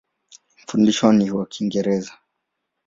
[0.57, 2.13] Mafundisho ni kwa Kiingereza.